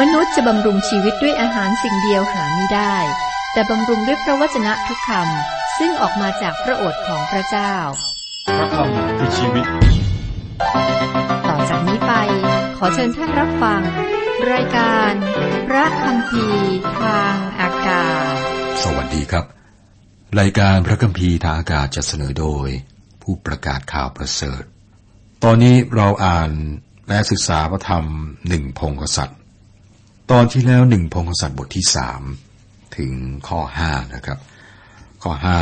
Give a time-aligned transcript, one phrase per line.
[0.00, 2.96] มนุษย์จะบำรุงชีวิตด้วยอาหารสิ่งเดียวหาไม่ได้
[3.52, 7.74] แต่บำรุงด้วยพระวจนะทุกคำซึ่งออกมาจากพระโอษฐ์ของพระเจ้า
[8.58, 9.66] พระคำคือชีวิต
[11.48, 12.12] ต่อจากนี้ไป
[12.76, 13.80] ขอเชิญท่านรับฟัง
[14.52, 15.12] รายการ
[15.68, 16.44] พระคำพี
[17.00, 18.34] ทางอากาศ
[18.82, 19.44] สวัสดีครับ
[20.40, 22.68] รายการพระคัมภีร์ทางอากาศจะเสนอโดย
[23.22, 24.62] ผู้ประกาศข่าวประเสริฐ
[25.44, 26.50] ตอนนี้เราอ่าน
[27.08, 28.04] และศึกษาพระธรรม
[28.48, 29.38] หนึ่งพงกษัตริย์
[30.32, 32.22] ตอนที่แล้วหนึ่งพงกษัตรบทที่สาม
[32.96, 33.12] ถึง
[33.48, 34.38] ข้อห้านะครับ
[35.22, 35.58] ข้อห้า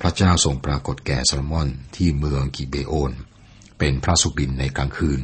[0.00, 3.12] พระเจ้าทรงปรากฏแก่โซโลมอนที่เมืองกิเบโอน
[3.78, 5.20] เป็นพระสุบินในกลางคืน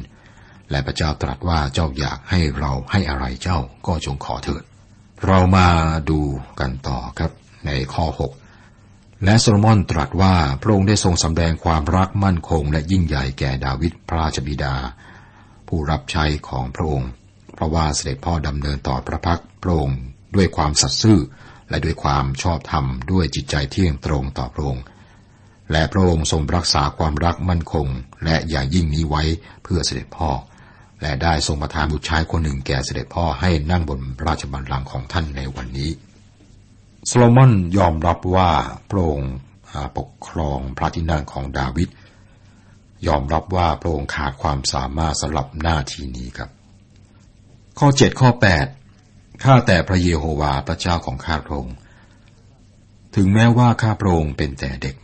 [0.69, 4.63] และพระเจ้าตรัสว่าเจ้าอยากให้เราให้อะไรเจ้าก็จงขอเถิด
[5.25, 5.67] เรามา
[6.09, 6.19] ดู
[6.59, 7.31] กันต่อครับ
[7.65, 8.05] ในข้อ
[8.61, 14.75] 6 และโซโลมอนตรัสว่าพระองค์ได้ทรงสำแดงความรักมั่นคง และยิ่งใหญ่แก่ดาวิดพระราชบิดา
[15.67, 17.11] ผู้รับใช้ของพระองค์
[17.61, 19.99] ราะว่าเสด็จพ่อดำเนินต่อพระพักพระองค์
[20.35, 21.19] ด้วยความสัตย์ซื่อ
[21.69, 24.83] และด้วยความชอบธรรมด้วยจิตใจเที่ยงตรงต่อพระองค์
[25.71, 27.87] และพระองค์ทรงรักษาความรักมั่นคง
[28.25, 29.23] และอย่างยิ่งนี้ไว้
[29.63, 30.29] เพื่อเสด็จพ่อ
[31.01, 35.91] และได้ทรงประทานบุตรชายคนหนึ่งแก่เสด็จพ่อให้นั่งบนราชบัลลังก์ของท่านในวันนี้
[37.07, 38.49] โซโลมอนยอมรับว่า
[38.89, 39.33] พระองค์
[39.97, 41.89] ปกครองพระที่นั่งของดาวิด
[43.07, 46.49] ยอมรับว่าพระองค์ขาดความสามารถสำหรับหน้าที่นี้ครับ
[47.79, 48.65] ข้อเจ็ดข้อแปด
[49.43, 51.75] ข้าแต่พระเยโฮวาพระเจ้าของข้าพระองค์
[53.15, 54.95] ถึงแม้ว่าข้าพระองค์เป็นแต่เด็ก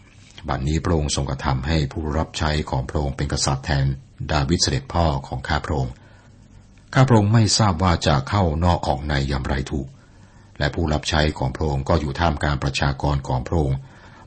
[0.48, 3.86] บัดนนี้พระองค์ทรงกระทำให้ผู้รับใช้ของพระองค์เป็นกษัตริย์แทน
[4.32, 5.94] ดาวิดเสด็จพ่อของข้าพระองค์
[6.94, 9.88] ข้าพระองค์ไม่ทราบว่าจะเข้านอกออกในอย่างไรถูก
[10.60, 13.78] และผู้รับใช้ของพระองค์ก็อยู่ท่ามกลางประชากรของพระองค์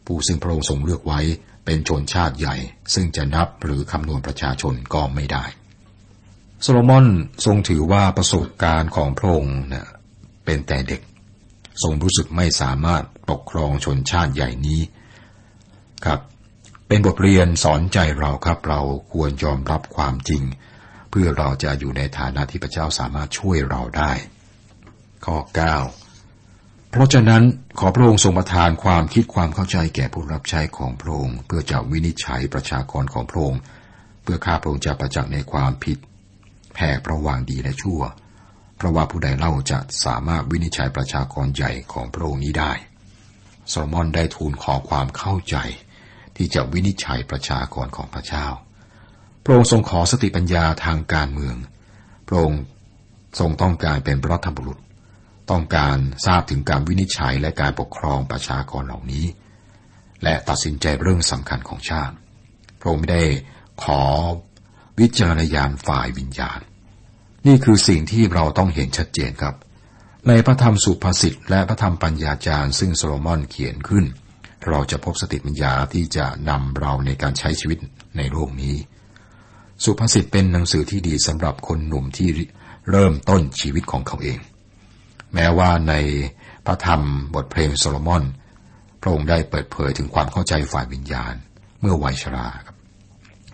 [0.06, 1.20] ผู้ซึ่งพระองค์ทรงเลือกไว้
[1.64, 2.56] เป็นชนชาติใหญ่
[2.94, 5.44] ซึ่งจะนับหรือคำนวณประชาชนก็ไม่ได้
[6.62, 7.06] โซโลมอน
[7.44, 9.88] ทรงถือว่าประสบการณ์ของพระองค์นะ
[10.44, 11.00] เป็นแต่เด็ก
[11.82, 14.80] ทรงรู้สึกไม่สามารถปกครองชนชาติใหญ่นี้
[16.04, 16.20] ครับ
[16.88, 18.80] เป็นบทเรียนสอนใจเราครับ เรา
[19.12, 20.42] ควรยอมรับความจริง
[21.10, 24.12] เพื่อเราจะอยู่ในฐานะที่พระเจ้าสามารถช่วยเราได้
[25.24, 25.38] ข้อ
[26.14, 27.42] 9 เพราะฉะนั้น
[27.78, 33.60] ขอพระองค์ทรงประทานความคิดความเข้าใจแก่ผู้รับใช้ของพระองค์เพื่อจะวินิจฉัยประชากรของพระองค์
[34.22, 35.98] เพื่อข้าพระองค์จะประจักษ์ในความผิด
[36.74, 38.02] แผ่ระหว่างดีและชั่ว
[38.76, 42.72] เพราะว่าผู้ใดเล่าจะสามารถวินิจฉัยประชากรใหญ่ของพระองค์นี้ได้
[43.68, 45.56] โซโลมอนได้ทูลขอความเข้าใจ
[46.36, 48.46] ที่จะวินิจฉัยประชากรของพระเจ้า
[49.44, 51.56] พระองค์ทรงขอสติปัญญาทางการเมือง
[52.28, 52.62] พระองค์
[53.38, 54.78] ทรงต้องการเป็นรัฐบุรุษ
[55.50, 59.24] ต้องการทราบถึงการวินิจฉัยและการปกครองประชากรเหล่านี้
[60.22, 62.14] และตัดสินใจเรื่องสำคัญของชาติ
[62.80, 63.24] พระองค์ไม่ได้
[63.84, 64.00] ขอ
[65.00, 66.60] วิจารณญาณฝ่ายวิญญาณ
[67.46, 69.54] นี่คือสิ่งที่เราต้องเห็นชัดเจนครับ
[70.28, 74.04] ในพระธรรมสุภาษิตและพระธรรมปัญญาจารย์ซึ่งโซโลมอนเขียนขึ้น
[74.68, 77.78] เราจะพบสติปัญญาที่จะนำเราในการใช้ชีวิต
[78.16, 78.76] ในโลกนี้
[79.84, 82.28] สุภาษิตเป็นหนังสือที่ดีสำหรับคนหนุ่มที่
[82.90, 84.38] เริ่มต้นชีวิตของเขาเอง
[85.34, 85.94] แม้ว่าใน
[86.66, 87.02] พระธรรม
[87.34, 88.24] บทเพลงโซโลมอน
[89.00, 91.34] พระองค์ได้เปิดเผยถึงความเข้าใจฝ่ายวิญญาณ
[91.80, 92.69] เมื่อวัยชราครับ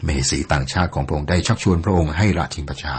[0.04, 2.96] เมสีต่างชาติของพระองค์ได้ชักชวนพระองค์ให้ละทิ้งพระเจ้า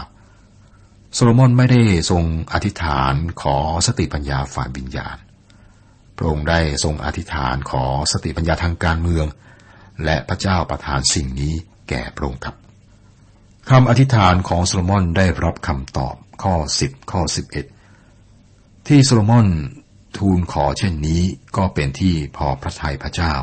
[1.14, 5.16] โซโลมอนไม่ได้ทรงอธิษฐานขอสติปัญญาฝ่ายวิญญาณ
[6.16, 9.26] พระองค์ได้ทรงอธิษฐานขอสติปัญญาทางการเมือง
[10.04, 11.54] และพระเจ้าประทานสิ่งนี้
[11.88, 12.56] แก่พระองค์ครับ
[13.70, 17.22] คำอธิษฐานของโซโลมอนได้รับคำตอบข้อ 10 ข้อ
[18.04, 19.48] 11 ที่โซโลมอน
[20.18, 21.22] ทูลขอเช่นนี้
[21.56, 23.34] ก็เป็นที่พอพระทัยพระเจ้า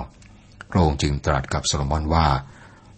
[0.71, 2.27] พระองค์จึงตรัสกับโซโลมอนว่า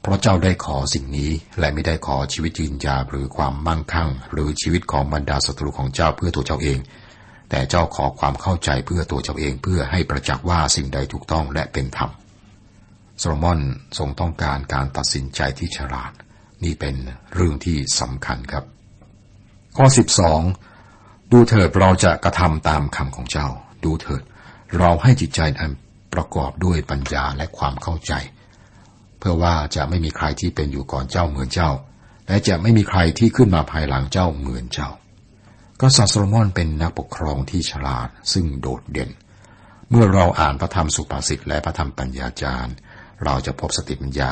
[0.10, 6.80] พราะเจ้าได้ขอสิ่งนี้และไม่ได้ขอชีวิตยืนยาวหรือความมั่งคั่ง หรือชีวิตของบรรดาศัตรูของเจ้าเพื่อตัวเจ้าเอง
[7.50, 12.12] แต่เจ้าขอความเข้าใจเพื่อตัวเจ้าเองเพื่อให้ประจักษ์ว่าสิ่งใดถูกต้องและเป็นธรรม
[13.20, 13.60] โซโลมอน
[13.98, 16.12] ทรงต้องการการตัดสินใจที่ฉลาด
[16.64, 16.96] นี่เป็น
[17.36, 18.64] เรื่องที่สำคัญครับ
[19.78, 19.86] ข้อ
[20.58, 23.48] 12 ดูเถิดเราจะกระทำตามคำของเจ้า
[23.84, 24.24] ดูเถิด
[24.80, 25.72] เราให้จิตใจอัน
[26.14, 28.14] ประกอบด้วยปัญญาและความเข้าใจ
[29.20, 31.72] เพื่อว่าจะไม่มีใครที่เป็นอยู่ก่อนเจ้าเหมือนเจ้า
[32.28, 34.90] และจะไม่มีใครที่ขึ้นมาภายหลังเจ้าเหมือนเจ้า
[35.82, 39.12] กษัตริย์โซโลมอนเป็นนักปกครองที่ฉลาดซึ่งโดดเด่น
[39.90, 42.76] เมื่อเราอ่านพระธรรมสุภาษิตและพระธรรมปัญญาจารย์
[43.24, 44.32] เราจะพบสติปัญญา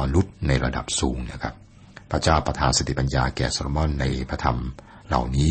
[0.00, 1.54] มนุษย์ในระดับสูงนะครับ
[2.10, 4.58] พระเจ้าประทานสติปัญญาแก่โซโลมอนในพระธรรม
[5.08, 5.50] เหล่านี้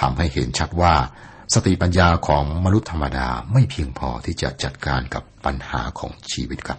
[0.00, 0.94] ทำให้เห็นชัดว่า
[1.54, 6.78] สติปัญญาของมนุษย์ธรรมดาไม่เพียงพอที่จะจัดการกับปัญหาของชีวิตครับ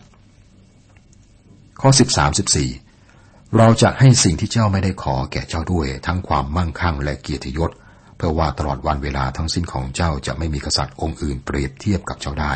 [1.85, 7.71] ข้อ13 14เราจะให้สิ่งที่เจ้าไม่ได้ขอแก่เจ้าด้วย ทั้งความมั่งคั่งและเกียรติยศ
[8.17, 12.53] เพื่อว่าตลอดวันเวลาทั้งสิ้นของเจ้าจะไม่มีกษัตริย์องค์อื่นเปรียบเทียบกับเจ้าได้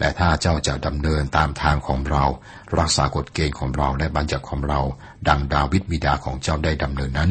[0.00, 2.24] และถ้าเจ้าจะดำเนินตามทางของเรา
[2.78, 4.80] รักษากฎเกณฑ์ของเราและบัญญัติของเรา
[5.28, 7.30] ดังดาวิดบิดาของเจ้าได้ดำเนินนั้น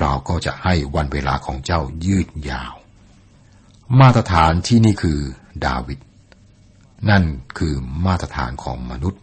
[0.00, 2.74] เราก็จะให้วันเวลาของเจ้ายืดยาว
[4.00, 5.20] มาตรฐานที่นี่คือ
[5.66, 5.98] ดาวิด
[7.10, 7.24] นั่น
[7.58, 7.74] คือ
[8.06, 9.20] มาตรฐานของมนุษย์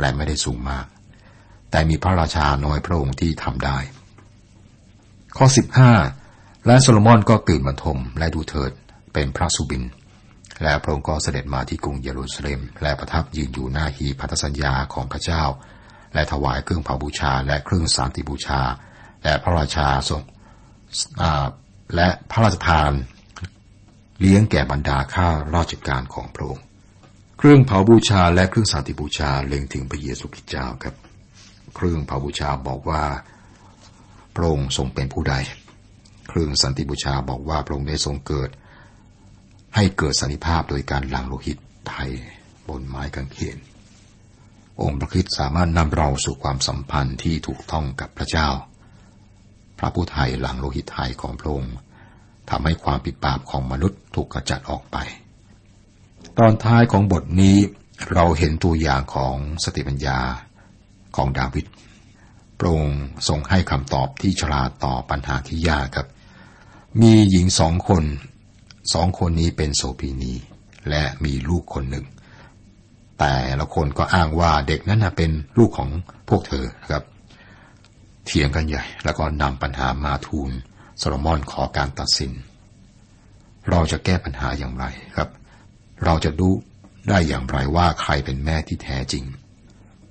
[0.00, 0.86] และไม่ได้สูงมาก
[1.70, 3.78] แต่มีพระราชาน้อยพระองค์ที่ทำได้
[5.36, 5.46] ข้อ
[6.06, 8.72] 15 และโซโลมอนก็ตื่นบรรทมและดูเถิด
[9.12, 9.82] เป็นพระสุบิน
[10.62, 15.42] และพระองค์ก็เสด็จมาที่กรุงเยรูซาเล็ม และประทับยืนอยู่หน้าหีพันธสัญญาของพระเจ้า
[16.14, 18.60] และถวายเครื่องเผาบูชาและเครื่องศานติบูชา
[19.24, 20.22] และพระราชาทรง
[21.94, 22.92] และพระราชทาน
[24.20, 26.64] เลี้ยงแก่บรรดาข้าราชการของพระองค์
[27.38, 30.94] เครื่องเผาบูชาและเครื่องศานติบูชาเล็งถึงพระเยซูคริสต์เจ้าครับ
[31.80, 33.04] เครื่องเผาบูชาบอกว่า
[34.34, 35.34] พระองค์ทรงเป็นผู้ใด
[36.28, 38.50] เครื่องสันติบูชาบอกว่าพระองค์ได้ทรงเกิด
[39.76, 41.58] ให้เกิดสันติภาพโดยการหลั่งโลหิต
[41.88, 42.10] ไทย
[42.68, 43.58] บนไม้กางเขน
[44.82, 48.48] องค์พระคิดสามารถนำเราสู่ความสัมพันธ์ที่ถูกต้องกับพระเจ้า
[49.78, 51.74] พระผู้ไทยหลังโลหิตไทยของพระองค์
[52.50, 54.96] ทำให้ความผิดบาปของมนุษย์ถูกกระจัดออกไป
[56.38, 57.56] ตอนท้ายของบทนี้
[58.12, 59.34] เราเห็นตัวอย่างของ
[59.64, 60.18] สติปัญญา
[61.16, 61.66] ของดาวิด
[62.58, 66.06] พระองค์ทรงให้คำตอบที่ฉลาดต่อปัญหาที่ยากครับ
[67.00, 68.04] มีหญิงสองคน
[68.92, 70.34] สองคนนี้เป็นโสพีนี
[70.88, 72.06] และมีลูกคนหนึ่ง
[73.18, 75.90] แต่ละคนก็อ้างว่าเด็กนั้นเป็นลูกของ
[76.28, 77.04] พวกเธอครับ
[78.24, 80.50] เถียงกันใหญ่ แล้วก็นำปัญหามาทูล
[80.98, 82.32] โซโลมอนขอการตัดสิน
[83.70, 84.84] เราจะแก้ปัญหาอย่างไร
[85.16, 85.28] ครับ
[86.04, 86.48] เราจะดู
[87.08, 89.24] ได้อย่างไรว่าใครเป็นแม่ที่แท้จริง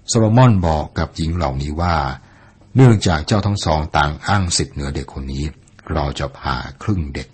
[0.10, 1.96] โซโลมอนบอกกับหญิงเหล่านี้ว่า
[2.76, 5.44] เนื่องจากเจ้าทั้งสองต่างอ้างสิทธิ์เหนือเด็กคนนี้
[5.94, 7.28] เราจะผ่าครึ่งเด็ก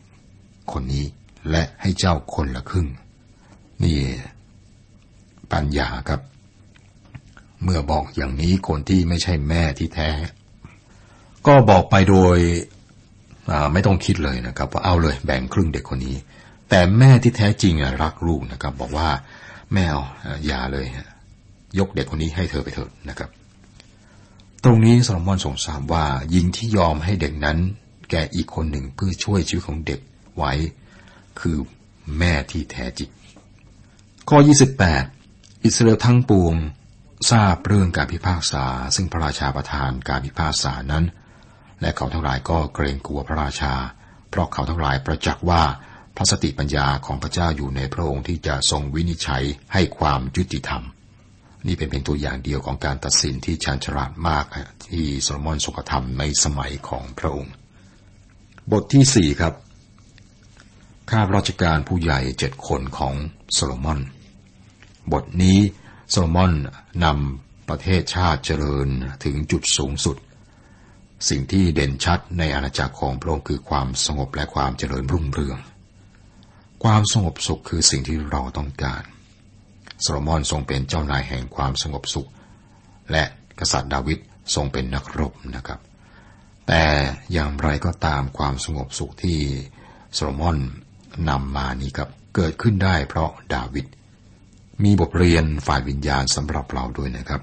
[0.72, 1.06] คนนี้
[1.50, 2.88] และให้เจ้าคนละครึ่ง
[3.84, 4.00] นี่
[5.52, 6.22] ปัญญาครับ
[7.64, 10.10] เมื่อบอกอย่างนี้คนที่ไม่ใช่แม่ที่แท้
[11.48, 12.38] ก็บอกไปโดย
[13.74, 16.16] ไม่ต้องคิดเลยนะครับ ว่าเอาเลยแบ่งครึ่งเด็กคนนี้
[16.70, 17.74] แต่แม่ที่แท้จริง
[18.04, 19.10] รักลูกนะครับ บอกว่า
[19.74, 20.04] แม่เอา
[20.46, 20.88] อย่าเลย
[21.80, 23.30] ยกเด็กคนนี้ให้เธอไปเถอะนะครับ
[24.64, 27.58] ตรงนี้โซโลมอนสงสารว่าหญิงที่ยอมให้เด็กนั้น
[28.12, 30.00] แก่อีกคนหนึ่งเพื่อช่วยชีวิตของเด็ก
[30.38, 30.54] ไว้
[31.40, 31.58] คือ
[32.18, 33.10] แม่ที่แท้จริง
[34.30, 34.38] ข้อ
[35.02, 36.56] 28 อิสราเอลทั้งปวง
[37.32, 38.66] ทราบเรื่องการพิพากษา
[38.96, 41.06] ซึ่งพระราชาประทานการพิพากษานั้น
[41.82, 43.74] และเขาทั้งหลายก็เกรงกลัวพระราชา
[44.30, 45.64] เพราะเขาทั้งหลายประจักษ์ว่า
[46.16, 49.44] พระสติปัญญาของพระเจ้าอยู่ในพระองค์ที่จะทรงวินิจฉัย
[49.74, 50.84] ให้ความยุติธรรม
[51.68, 54.46] นี่เป็นเพียงตัวอย่างเดียวของการตัดสินที่ชาญฉลาดมาก
[54.88, 57.54] ที่โซโลมอนทรงกระทำในสมัยของพระองค์
[58.72, 59.54] บทที่สี่ครับ
[61.10, 63.14] ข้าราชการผู้ใหญ่เจ็ดคนของ
[63.54, 64.00] โซโลมอน
[65.14, 65.60] บทนี้
[66.10, 66.54] โซโลมอน
[67.04, 68.88] นำประเทศชาติเจริญ
[69.24, 70.18] ถึงจุดสูงสุด
[71.30, 75.60] สิ่งที่เด่นชัดในอาณาจักรของพระองค์คือความสงบและความเจริญรุ่งเรือง
[76.84, 79.04] ความสงบสุขคือสิ่งที่เราต้องการ
[80.04, 82.30] โซโลมอนทรงเป็นเจ้านายแห่งความสงบสุข
[83.12, 83.24] และ
[83.60, 84.20] กษัตริย์ดาวิด
[84.56, 85.80] ทรงเป็นนักรบนะครับ
[86.68, 86.84] แต่
[87.34, 89.40] อย่างไรก็ตามความสงบสุขที่
[90.14, 90.58] โซโลมอน
[91.30, 93.86] นำมานี้ครับเกิดขึ้นได้เพราะดาวิด
[94.84, 97.42] มีบทเรียนฝ่ายวิญญาณสำหรับเราด้วยนะครับ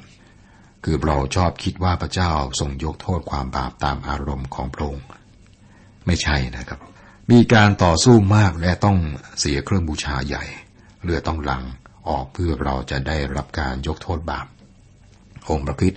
[0.85, 5.07] คือเราชอบคิดว่าพระเจ้าทรงยกโทษความบาปตามอารมณ์ของพระองค์
[6.07, 6.81] ไม่ใช่นะครับ
[7.31, 8.99] มีการต่อสู้มากและต้อง
[9.38, 10.45] เสียเครื่องบูชาใหญ่
[11.02, 11.64] เลือต้องหลัง
[12.09, 14.47] ออกเพื่อเราจะได้รับการยกโทษบาป
[15.50, 15.95] องค์พระคิด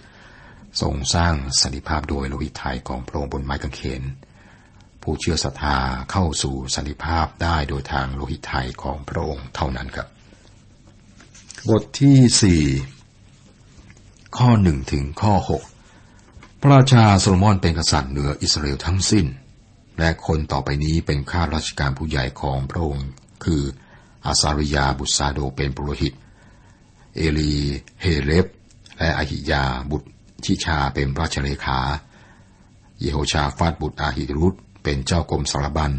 [0.81, 4.03] ทรงสร้างสันติภาพโดยโลหิตไทยของพระองค์บนไม้กางเขน
[5.01, 5.77] ผู้เชื่อศรัทธา
[6.11, 10.07] เข้าสู่สันติภาพได้โดยทางโลหิตไถ่ของพระองค์เท่านั้นครับ
[11.69, 12.61] บทที่สี่
[14.37, 15.63] ข้อหนึ่งถึงข้อหก
[16.61, 19.25] พระราชาโซโลมอนเป็นกษัตริย์เหนืออิสราเอลทั้งสิ้น
[19.99, 23.07] และคนต่อไปนี้เป็นข้าราชการผู้ใหญ่ของพระองค์
[23.43, 23.63] คือ
[24.25, 26.13] อาซาริยาบุตรซาโดเป็นปุโรหิต
[27.15, 27.53] เอลี
[28.01, 28.45] โฮเรฟ
[28.97, 30.07] และอหิยาบุตร
[30.45, 31.79] ชิชาเป็นราชเลขา
[32.99, 35.91] เยโฮชาฟาดบุตรอาหิรุตเป็นเจ้ากรมสารบัญ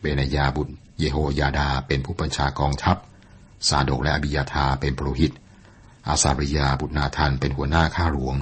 [0.00, 2.96] เบนยาบุตร เยโฮยาดาเป็นผู้บัญชากองทัพ
[3.68, 5.32] ซาโดกและอบิยาธาเป็นปรหิต
[6.08, 8.36] อาซาริยาบุตรนาทันเป็นหัวหน้าข้าหลวง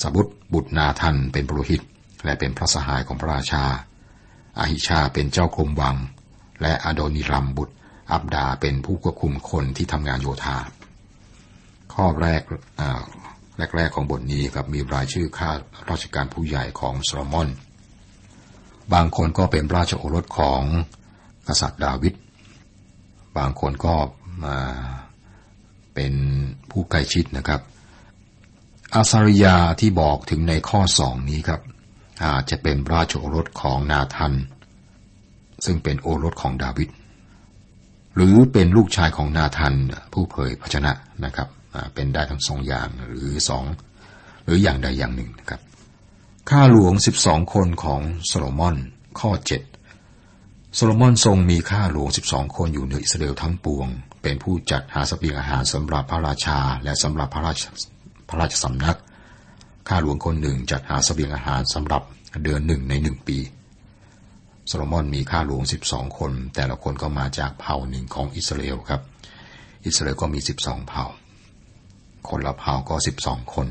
[0.00, 1.82] สบุตรบุตรนาทันเป็นปรหิต
[2.24, 3.64] และเป็นพระสหายของพระราชา
[4.58, 5.96] อาหิชาเป็นเจ้ากรมวัง
[6.62, 7.74] และอโดนิรัมบุตร
[8.12, 10.58] อับดาเป็นผู้ควบคุมคนที่ทำงานโยธา
[11.94, 12.42] ข้อแรก
[13.76, 15.50] แรกๆของบทนี้ครับมีรายชื่อข้า
[15.90, 17.48] ราชการผู้ใหญ่ของโซโลมอน
[18.94, 20.62] บางคนก็เป็นราชโอรสของ
[21.48, 22.14] กษัตริย์ดาวิด
[23.38, 23.94] บางคนก็
[24.44, 24.58] มา
[25.94, 26.14] เป็น
[26.70, 27.60] ผู้ใกล้ชิดนะครับ
[28.94, 31.60] อาซาริยาที่บอกถึงในข้อสองนี้ครับ
[32.24, 34.32] อาจจะเป็นราชโอรสของนาทัน
[35.64, 36.88] ซึ่งเป็นโอรสของดาวิด
[38.16, 39.74] หรือเป็นลูกชายของนาทัน
[40.12, 40.92] ผู้เผยพระชนะ
[41.24, 41.48] นะครับ
[41.94, 43.64] เป็นได้ทั้งสองอย่างหรือสอง
[44.44, 45.60] หรืออย่างใดอย่างหนึ่งนะครับ
[46.50, 48.76] ข้าหลวงสิบสองคนของโซโลมอน
[49.20, 49.62] ข้อเจ็ด
[50.74, 53.86] โซโลมอนทรงมีข้าหลวงสิบสองคนอยู่เหนืออิสราเอลทั้งปวง
[54.22, 57.62] เป็นผู้จัดหาสเสบียงอาหารสำหรับพระราชาและสำหรับพระราช
[58.28, 58.98] พระราชสำนัก
[59.88, 62.02] ข้าหลวงคนหนึ่งจัดหาสเสบียงอาหารสำหรับ
[62.44, 63.38] เดือนหนึ่งในหนึ่งปี
[64.66, 69.02] โซโลมอนมีข้าหลวงสิบสองคน แต่ละคนก็มาจากเผ่าหนึ่งของอิสราเอลครับ
[69.86, 71.04] อิสราเอลก็มีสิบสองเผ่า
[72.28, 73.66] คนละเผ่าก็สิบสองคน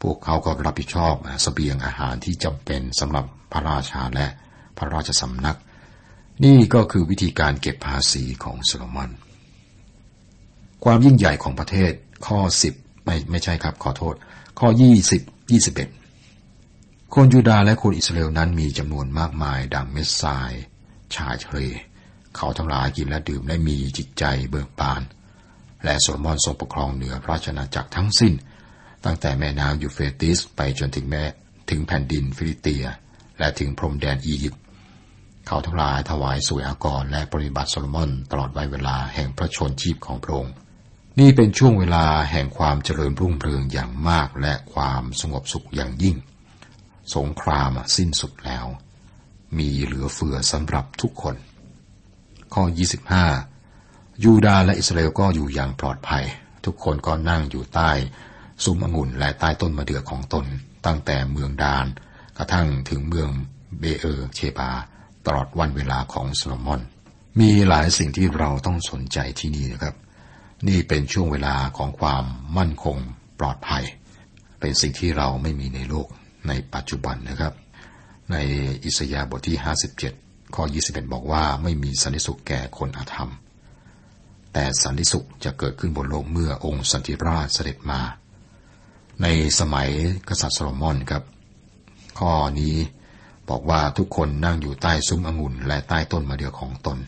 [0.00, 4.26] พวกเขาก็รับผิดชอบเสบียงอาหารที่จำเป็นสำหรับพระราชาและ
[4.78, 5.58] พระราชสำนัก
[6.44, 9.10] นี่ก็คือวิธีการเก็บภาษีของโซโลมอน
[10.84, 11.92] ความยิ่งใหญ่ของประเทศ
[12.26, 14.14] ข้อสิบไม่ไม่ใช่ครับขอโทษ
[14.58, 15.88] ข้อยี่สิบยี่สิบเอ็ด
[17.14, 20.52] คนยูดาห์และคนอิสราเอลนั้นมีจำนวนมากมายดังเม็ดทราย
[21.14, 21.58] ชายทะเล
[22.36, 25.02] เขาทั้งหลายกินและดื่มได้มีจิตใจเบิกบาน
[25.84, 28.34] และโซโลมอนทรงปกครองเหนือพระราชอาณาจักรทั้งสิ้น
[29.04, 31.24] ตั้งแต่แม่น้ำยูเฟรติสไปจนถึงแม่
[31.70, 32.84] ถึงแผ่นดินฟิลิเตีย
[33.38, 34.62] และถึงพรมแดนอียิปต์
[35.46, 40.54] เขาทั้งหลายถวายส่วยอากรและปฏิบัติโซโลมอนตลอดวัยเวลาแห่งพระชนชีพของพระองค์
[41.18, 46.16] นี่เป็นช่วงเวลาแห่งความเจริญรุ่งเรืองอย่างมากและความสงบสุขอย่างยิ่ง
[47.14, 48.66] สงครามสิ้นสุดแล้ว
[49.58, 51.36] มีเหลือเฟือสำหรับทุกคน
[52.54, 52.62] ข้อ
[53.44, 56.24] 25 ยูดาและอิสราเอลก็อยู่อย่างปลอดภัย
[56.64, 57.90] ทุกคนก็นั่งอยู่ใต้
[58.64, 60.46] ซุ้มองุ่นและใต้ต้นมะเดื่อของตน
[60.86, 61.86] ตั้งแต่เมืองดาน
[62.38, 63.28] กระทั่งถึงเมือง
[63.78, 64.70] เบเออร์เชบา
[65.26, 66.80] ตลอดวันเวลาของโซโลมอน
[67.40, 69.94] มีหลายสิ่งที่เราต้องสนใจที่นี่นะครับ
[70.68, 72.24] นี่เป็นช่วงเวลาของความ
[72.56, 72.96] มั่นคง
[73.40, 73.84] ปลอดภัย
[74.60, 76.08] เป็นสิ่งที่เราไม่มีในโลก
[76.48, 77.54] ในปัจจุบันนะครับ
[78.32, 78.36] ใน
[78.84, 79.56] อิสยาห์บทที่
[80.06, 83.30] 57 ข้อ 21 บอกว่าไม่มีสันติสุขแก่คนอาธรรม
[84.52, 88.00] แต่สันติสุขจะเกิดขึ้นบนโลกเมื่อองค์สันติราชเสด็จมา
[89.22, 89.26] ใน
[89.60, 89.90] สมัย
[90.28, 91.22] กษัตริย์โซโลมอนครับ
[92.18, 92.74] ข้อนี้
[93.48, 96.98] บอกว่าทุกคนนั่งอยู่ใต้ซุ้มองุ่นและใต้ต้นมะเดื่อของตน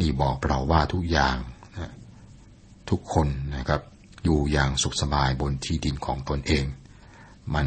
[0.00, 1.36] นี่บอกเราว่าทุกอย่าง
[2.90, 3.80] ทุกคนนะครับ
[4.24, 6.64] อยู่อย่างสุขสบายบนที่ดินของตนเอง
[7.54, 7.66] มัน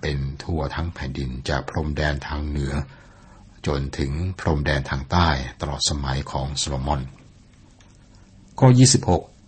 [0.00, 2.74] เป็นทั่วทั้งแผ่นดินจากพรมแดนทางเหนือ
[3.66, 5.28] จนถึงพรมแดนทางใต้
[5.60, 7.02] ตลอดสมัยของโซโลมอน
[8.58, 8.68] ข้อ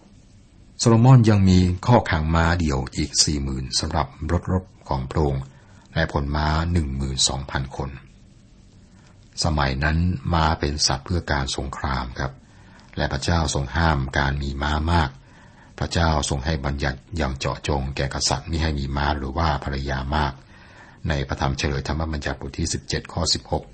[0.00, 5.44] 26 โซโลมอนยังมีข้อขังม้าเดี่ยวอีกสี่หมื่นสำหรับรถรบของพระองค์
[5.94, 7.90] และผลม้าหนึ่งหมื่นสองพันคน
[9.44, 9.98] สมัยนั้น
[10.32, 12.32] ม้าเป็นสัตว์เพื่อการสงครามครับ
[12.96, 15.10] และพระเจ้าทรงห้ามการมีม้ามาก
[15.78, 20.32] พระเจ้าทรงให้บัญญัติอย่างเจาะจงแก่กษัตริย์มิให้มีม้าหรือว่าภรรยามาก
[21.08, 23.22] ในพระธรรมเฉลยธรรมบัญญัติบทที่ 17 ข้อ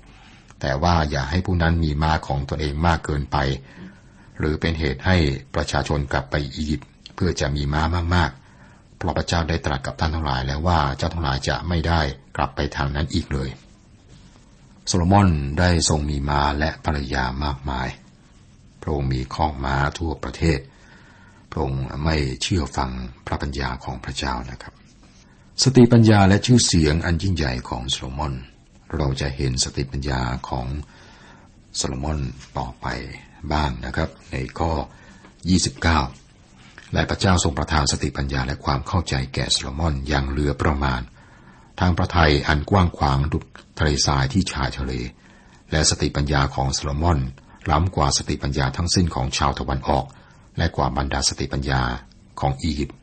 [0.05, 3.37] 16 แต่ว่าอย่าให้ผู้นั้นมีม้าของตนเองมากเกินไป
[4.39, 5.17] หรือเป็นเหตุให้
[5.55, 7.81] ประชาชนกลับไปอียิปต์เพื่อจะมีม้า
[8.15, 12.01] มากๆ เพราะพระเจ้าได้ตรัสกับท่านทั้งหลายแล้วว่าเจ้าทั้งหลายจะไม่ได้
[12.37, 13.49] กลับไปทางนั้นอีกเลย
[14.87, 15.29] โซโลมอน
[15.59, 17.87] ได้ทรงมีม้าและภรรยามากมาย
[18.81, 20.59] พระองค์มีข้องม้าทั่วประเทศ
[21.53, 22.91] พระองค์ไม่เชื่อฟัง
[23.25, 24.73] พระปัญญาของพระเจ้านะครับ
[25.63, 28.33] สติปัญญาและชื่อเสียงอันยิ่งใหญ่ของโซโลมอน
[28.97, 30.67] เราจะเห็นสติปัญญาของ
[31.75, 32.19] โซโลมอน
[32.57, 32.87] ต่อไป
[33.53, 34.71] บ้างนะครับ ในข้อ
[35.99, 41.01] 29 และพระเจ้าทรงประทานสติปัญญาและความเข้าใจแก่โซโลมอนอย่างเหลือประมาณ
[41.79, 43.45] ทางพระทัยอันกว้างขวางดุจ
[43.79, 44.93] ทะเลทรายที่ชายทะเล
[45.71, 47.19] และสติปัญญาของโซโลมอน
[47.71, 50.05] ล้ำกว่าสติปัญญาทั้งสิ้นของชาวตะวันออก
[50.57, 51.81] และกว่าบรรดาสติปัญญา
[52.39, 52.97] ของอียิปต์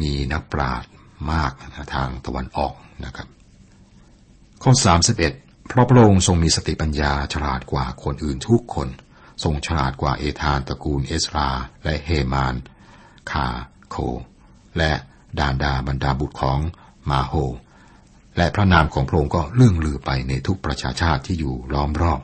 [0.00, 0.90] มีนักปราชญ์
[1.32, 1.52] มาก
[1.94, 2.74] ทางตะวันออก
[3.04, 3.28] นะครับ
[4.62, 4.72] ข้อ
[5.20, 8.88] 31 เพราะพระองค์ทรงมีสติปัญญาฉลาดกว่าคนอื่นทุกคน
[9.44, 11.48] ทรงฉลาดกว่าเอธานตระกูลเอสรา
[11.84, 12.54] และเฮมาน
[13.30, 13.46] คา
[13.90, 13.96] โค
[14.78, 14.92] และ
[15.38, 16.58] ดานดาบรรดาบุตรของ
[17.10, 17.34] มาโฮ
[18.36, 22.20] และพระนามของพระองค์ก็เลื่องลือไปในทุกประชาชาติที่อยู่ล้อมรอบ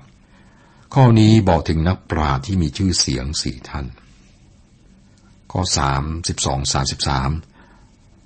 [0.99, 3.87] ข้อนี้บอกถึงนักปราชญ์ที่มีชื่อเสียงสี่ท่าน
[5.53, 7.31] ข้อสามสิบสองสาสิบสาม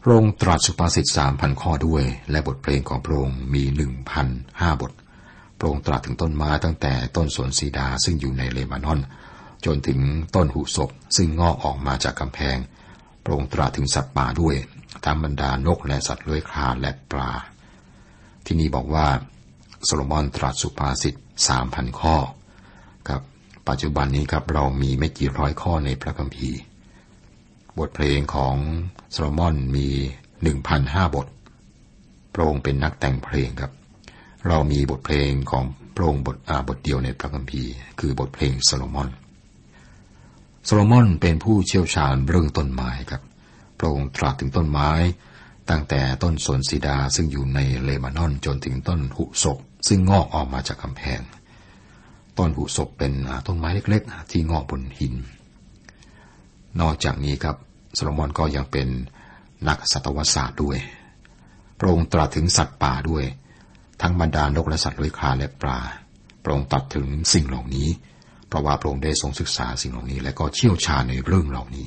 [0.02, 4.28] พระองค์ตรัสสุภาษิตสามพันข้อด้วย และบทเพลงของพระองค์มีหนึ่งพัน
[4.60, 4.92] ห้าบท
[5.58, 9.00] พระองค์ตรัสถึงต้นไม้ตั้งแต่ต้นสวนซีดาซึ่งอยู่ในเลบานอน
[9.66, 10.00] จนถึง
[10.34, 12.56] ต้นหูศพซึ่งงอกออกมาจากกำแพง
[13.24, 14.56] พระองค์ตรัสถึงสัตว์ป่าด้วย
[15.04, 17.32] ทั้งบรรดานกและสัตว์เลื้อยคลานและปลา
[18.46, 19.06] ที่นี่บอกว่า
[19.84, 21.14] โซโลมอนตรัสสุภาษิต
[21.48, 22.16] สามพันข้อ
[23.68, 26.58] ปัจจุบันนี้ครับเรามีไม่กี่ร้อยข้อในพระคัมภีร์
[27.78, 28.56] บทเพลงของ
[29.12, 29.88] โซโลมอนมี
[30.42, 31.26] หนึ่งพันห้าบท
[32.34, 33.72] พระองค์เป็นนักแต่งเพลงครับ
[34.48, 35.64] เรามีบทเพลงของ
[35.96, 39.08] พระองค์บทอาบทเดียวในพระคัมภีร์ คือบทเพลงโซโลมอน
[40.64, 43.22] โซโลมอนเป็นผู้เชี่ยวชาญเรื่องต้นไม้ครับ
[43.78, 44.90] พระองค์ตรัสถึงต้นไม้
[45.70, 51.20] ตั้งแต่ต้นสนสีดาร์ซึ่งอยู่ในเลบานอนจนถึงต้นหุสบซึ่งงอกออกมาจากกำแพง
[52.38, 53.12] ต้นหุสบเป็น
[53.46, 55.14] ต้นไม้เล็กๆ ที่งอกบนหิน
[56.80, 57.56] นอกจากนี้ครับ
[57.94, 58.88] โซโลมอนก็ยังเป็น
[59.68, 60.78] นักสัตวศาสตร์ด้วย
[61.78, 63.24] พระองค์ตรัสถึงสัตว์ป่าด้วย
[64.00, 65.80] ทั้งบรรดานกและสัตว์เลื้อยคลานและปลา
[66.42, 67.88] พระองค์ตรัสถึงสิ่งเหล่านี้
[68.48, 71.86] เพราะว่าพระองค์ได้ทรงศึกษาสิ่งเหล่านี้ และก็เชี่ยวชาญในเรื่องเหล่านี้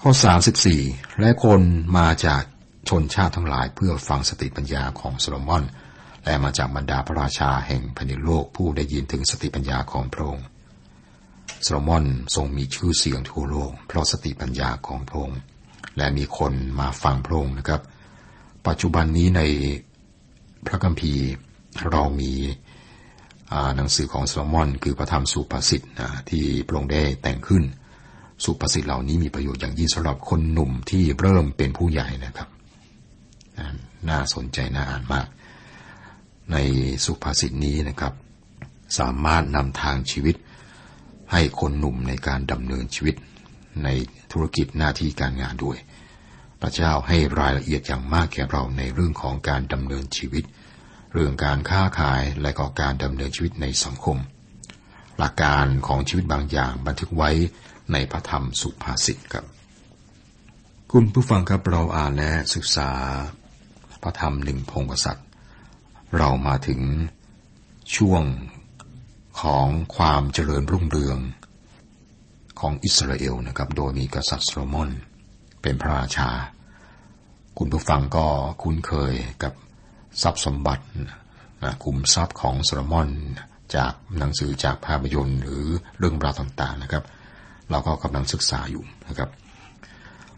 [0.00, 0.10] ข้อ
[0.66, 1.60] 34 และคน
[1.98, 2.42] มาจาก
[2.88, 5.64] ชนชาติทั้งหลายเพื่อฟังสติปัญญาของโซโลมอน
[6.24, 10.46] และมาจากบรรดาพระราชาแห่งแผ่นดินโลกผู้ได้ยินถึงสติปัญญาของพระองค์
[11.62, 12.04] โซโลมอน
[12.34, 15.40] ทรงมีชื่อเสียงทั่วโลกเพราะสติปัญญาของพระองค์
[15.96, 17.80] และมีคนมาฟังพระองค์นะครับ
[18.66, 19.42] ปัจจุบันนี้ใน
[20.66, 21.24] พระคัมภีร์
[21.90, 22.32] เรามี
[23.76, 27.62] หนังสือของโซโลมอน คือพระธรรมสุภาษิตนะที่พระองค์ได้แต่งขึ้น
[28.44, 32.48] สุภาษิตเหล่านี้มีประโยชน์อย่างยิ่งสำหรับคนหนุ่มที่เริ่มเป็นผู้ใหญ่นะครับ
[34.08, 35.26] น่าสนใจน่าอ่านมาก
[36.52, 36.56] ใน
[37.04, 38.14] สุภาษิตนี้นะครับ
[38.98, 40.36] สามารถนำทางชีวิต
[41.32, 43.16] ให้คนหนุ่มในการดำเนินชีวิต
[43.84, 43.88] ใน
[44.32, 45.78] ธุรกิจหน้าที่การงานด้วย
[46.60, 50.44] พระเจ้าให้รายละเอียดอย่างมากแก่เราในเรื่องของการดำเนินชีวิต
[51.12, 54.18] เรื่องการค้าขายและก็การดำเนินชีวิตในสังคม
[55.18, 57.30] หลักการของชีวิตบางอย่างบันทึกไว้
[57.92, 59.44] ในพระธรรมสุภาษิตครับ
[60.92, 62.90] คุณผู้ฟังครับเราอ่านและศึกษา
[64.02, 65.23] พระธรรมหนึ่งพงกษัตริย
[66.18, 66.80] เรามาถึง
[67.96, 68.22] ช่วง
[69.40, 71.18] ของความเจริญรุ่งเรือง
[72.60, 74.90] ของอิสราเอลนะครับ โดยมีกษัตริย์โซโลมอน
[75.62, 76.30] เป็นพระราชา
[77.58, 78.26] คุณผู้ฟังก็
[78.62, 79.52] คุ้นเคยกับ
[80.22, 80.84] ทรัพย์สมบัติ
[81.84, 83.08] คุมทรัพย์ของโซโลมอน
[83.76, 85.64] จากหนังสือจากภาพยนตร์หรือ
[85.98, 87.04] เรื่องราวต่างๆนะครับ
[87.70, 89.30] เราก็กำลังศึกษาอยู่นะครับ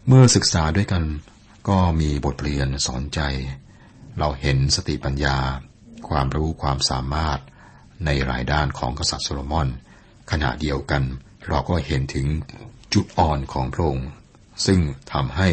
[0.07, 1.03] เมื่อศึกษาด้วยกัน
[1.69, 3.19] ก็มีบทเรียนสอนใจ
[4.19, 5.37] เราเห็นสติปัญญา
[6.09, 7.39] ความรู้ความสามารถ
[8.05, 9.67] ในหลายด้านของกษัตริย์โซโลมอน
[10.31, 11.03] ขณะเดียวกัน
[11.47, 12.27] เราก็เห็นถึง
[12.93, 14.09] จุดอ่อนของพระองค์
[14.65, 14.79] ซึ่ง
[15.13, 15.49] ทำให้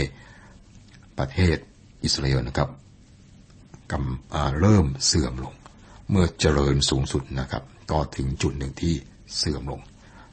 [1.19, 1.57] ประเทศ
[2.05, 2.69] อิสราเอลนะครับ
[3.93, 5.55] กำเริ่มเสื่อมลง
[6.11, 8.95] เมื่อเจริญสูงสุดนะครับ ก็ถึงจุดหนึ่งที่
[9.37, 9.81] เสื่อมลง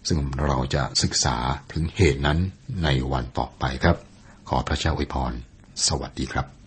[0.08, 1.38] ซึ่งเราจะศึกษา
[1.74, 2.40] ถึงเหตุนั้น
[2.84, 3.98] ในวันต่อไปครับ
[4.50, 5.34] ขอพระเจ้าอวยพร
[5.88, 6.61] สวัสดีครับ